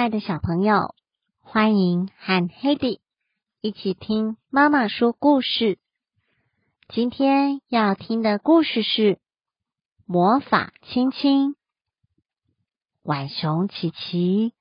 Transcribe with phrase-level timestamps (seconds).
[0.00, 0.94] 亲爱的小朋友，
[1.42, 3.00] 欢迎和 Hedy
[3.60, 5.78] 一起听妈妈说故事。
[6.88, 9.16] 今天要听的故事是
[10.06, 11.50] 《魔法亲亲》。
[13.02, 14.54] 浣熊琪琪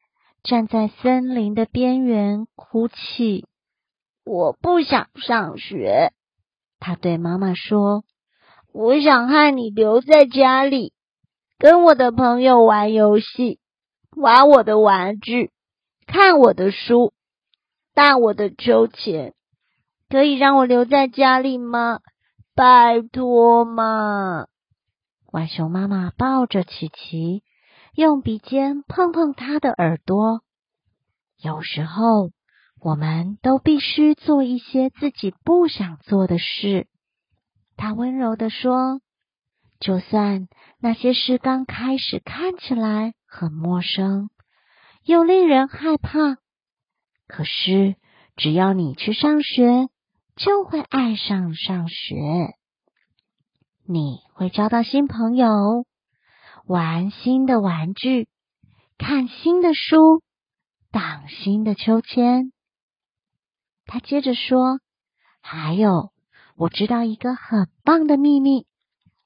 [0.44, 3.48] 站在森林的边缘哭泣，
[4.26, 6.12] 我不想上学。
[6.82, 8.04] 他对妈妈说
[8.74, 10.92] ：“我想和你留在家里，
[11.58, 13.62] 跟我的朋友玩游戏。”
[14.16, 15.52] 玩我的玩具，
[16.08, 17.14] 看我的书，
[17.94, 19.34] 荡我的秋千，
[20.10, 22.00] 可以让我留在家里吗？
[22.56, 24.48] 拜托嘛！
[25.32, 27.44] 浣熊妈妈抱着琪琪，
[27.94, 30.42] 用鼻尖碰碰他的耳朵。
[31.42, 32.32] 有时候，
[32.82, 36.88] 我们都必须做一些自己不想做的事。
[37.78, 39.00] 他温柔的说
[39.80, 44.32] ：“就算那些事刚开始看起来……”很陌生，
[45.04, 46.38] 又令人害怕。
[47.28, 47.96] 可是，
[48.36, 49.88] 只要你去上学，
[50.36, 52.16] 就会爱上上学。
[53.88, 55.86] 你会交到新朋友，
[56.66, 58.28] 玩新的玩具，
[58.98, 60.24] 看新的书，
[60.92, 62.52] 荡新的秋千。
[63.86, 64.80] 他接着说
[65.42, 66.12] ：“还有，
[66.56, 68.66] 我知道一个很棒的秘密，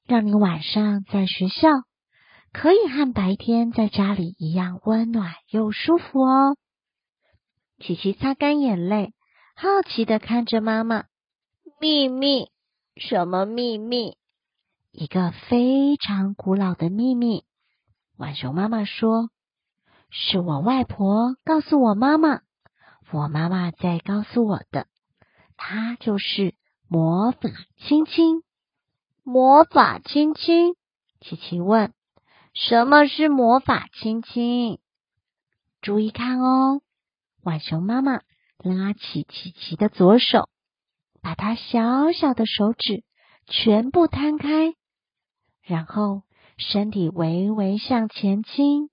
[0.06, 1.68] 让你晚上在学校。”
[2.54, 6.56] 可以和白天在家里一样温暖又舒服哦。
[7.80, 9.12] 琪琪擦干眼泪，
[9.56, 11.06] 好奇的看着妈妈。
[11.80, 12.52] 秘密？
[12.96, 14.16] 什么秘密？
[14.92, 17.44] 一个非常古老的秘密。
[18.16, 19.30] 浣熊妈妈说
[20.08, 22.42] ：“是我外婆告诉我妈妈，
[23.10, 24.86] 我妈妈再告诉我的。
[25.56, 26.54] 她就是
[26.86, 28.44] 魔法亲亲。”
[29.24, 30.76] 魔法亲亲？
[31.20, 31.92] 琪琪问。
[32.54, 34.78] 什么是魔法亲亲？
[35.82, 36.82] 注意看哦！
[37.42, 38.20] 浣熊妈妈
[38.58, 40.48] 拉起琪琪的左手，
[41.20, 43.02] 把它小小的手指
[43.46, 44.72] 全部摊开，
[45.62, 46.22] 然后
[46.56, 48.88] 身体微微向前倾，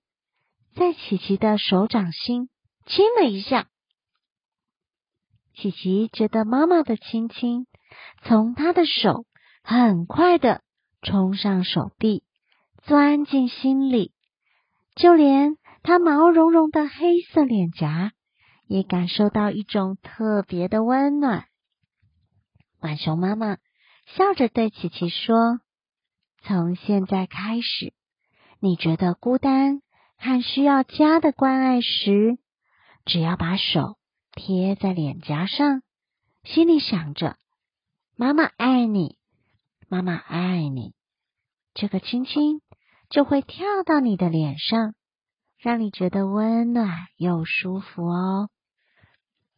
[0.74, 2.48] 在琪琪的手掌心
[2.84, 3.68] 亲了一下。
[5.54, 7.68] 琪琪觉得妈妈的亲亲
[8.24, 9.24] 从她的手
[9.62, 10.62] 很快的
[11.00, 12.24] 冲上手臂。
[12.84, 14.12] 钻进心里，
[14.96, 18.12] 就连它毛茸茸的黑色脸颊
[18.66, 21.46] 也感受到一种特别的温暖。
[22.80, 23.58] 浣熊妈妈
[24.16, 25.60] 笑着对琪琪说
[26.42, 27.94] ：“从现在开始，
[28.58, 29.80] 你觉得孤单
[30.18, 32.36] 和需要家的关爱时，
[33.04, 33.96] 只要把手
[34.32, 35.82] 贴在脸颊上，
[36.42, 37.36] 心里想着
[38.18, 39.16] ‘妈妈爱你，
[39.88, 40.94] 妈妈爱你’，
[41.74, 42.60] 这个亲亲。”
[43.12, 44.94] 就会跳到你的脸上，
[45.58, 48.48] 让你觉得温暖又舒服哦。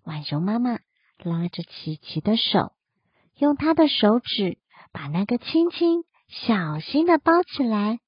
[0.02, 0.80] 浣熊妈妈
[1.18, 2.72] 拉着琪琪的手，
[3.36, 4.58] 用她的手指
[4.90, 8.00] 把那个亲亲小心的包起来，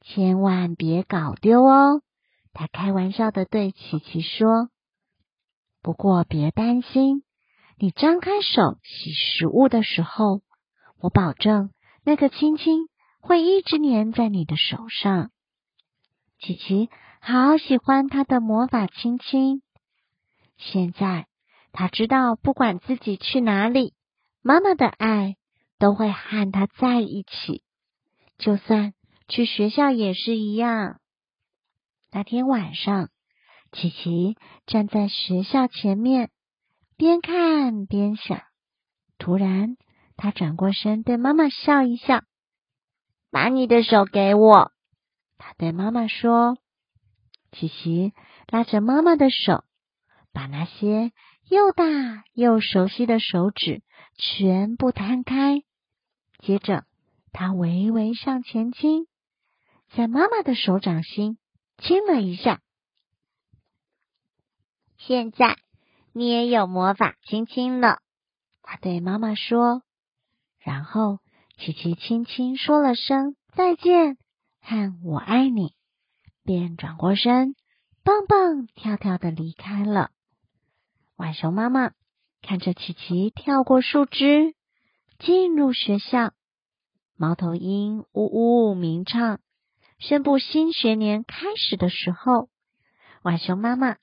[0.00, 2.02] 千万别搞丢哦。
[2.52, 4.68] 她开玩笑的对琪琪说
[5.80, 7.22] ：“不过别担心，
[7.78, 10.42] 你张开手洗食物的时候，
[10.98, 11.70] 我保证
[12.02, 12.88] 那个亲亲。”
[13.26, 15.32] 会一直粘在你的手上，
[16.38, 16.88] 琪琪
[17.20, 19.62] 好喜欢他的魔法亲亲。
[20.56, 21.26] 现在
[21.72, 23.94] 他知道，不管自己去哪里，
[24.42, 25.34] 妈妈的爱
[25.80, 27.64] 都会和他在一起。
[28.38, 28.94] 就算
[29.26, 31.00] 去学校也是一样。
[32.12, 33.08] 那天晚上，
[33.72, 34.36] 琪琪
[34.66, 36.30] 站在学校前面，
[36.96, 38.42] 边看边想。
[39.18, 39.76] 突然，
[40.16, 42.22] 他转过身对妈妈笑一笑。
[43.30, 44.72] 把你的手给我，
[45.36, 46.56] 他对妈妈说。
[47.52, 48.12] 琪琪
[48.48, 49.64] 拉着妈妈的手，
[50.32, 51.12] 把那些
[51.48, 51.84] 又大
[52.32, 53.82] 又熟悉的手指
[54.16, 55.62] 全部摊开。
[56.38, 56.84] 接着，
[57.32, 59.06] 他微微向前倾，
[59.94, 61.38] 在妈妈的手掌心
[61.78, 62.60] 亲了一下。
[64.98, 65.56] 现在
[66.12, 68.00] 你也有魔法亲亲了，
[68.62, 69.82] 他对妈妈说。
[70.58, 71.18] 然后。
[71.56, 74.18] 琪琪轻轻说了声再见
[74.60, 75.74] 和我爱你，
[76.44, 77.54] 便转过身，
[78.04, 80.10] 蹦蹦跳跳的离开了。
[81.16, 81.92] 浣熊妈妈
[82.42, 84.54] 看着琪琪跳过树枝，
[85.18, 86.34] 进入学校。
[87.16, 88.26] 猫头鹰呜
[88.70, 89.40] 呜鸣唱，
[89.98, 92.50] 宣布新学年开始的时候，
[93.22, 93.96] 浣熊妈妈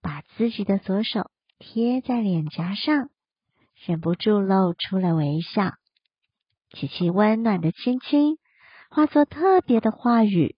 [0.00, 3.10] 把自己的左手贴在脸颊上，
[3.84, 5.74] 忍不住露出了微笑。
[6.72, 8.38] 琪琪温暖的亲亲，
[8.90, 10.56] 化作特别的话语，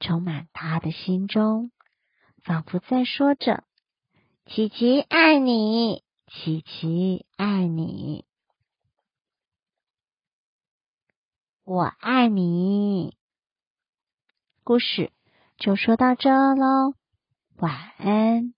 [0.00, 1.70] 充满他的心中。
[2.42, 3.64] 仿佛在说着
[4.46, 8.24] ：“琪琪爱你，琪琪爱你，
[11.64, 13.16] 我爱你。”
[14.64, 15.12] 故事
[15.58, 16.94] 就说到这喽，
[17.56, 18.53] 晚安。